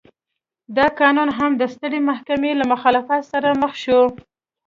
دا 0.77 0.85
قانون 0.99 1.29
هم 1.37 1.51
د 1.57 1.63
سترې 1.73 1.99
محکمې 2.09 2.51
له 2.59 2.65
مخالفت 2.73 3.21
سره 3.31 3.49
مخ 3.61 3.73
شو. 3.83 4.01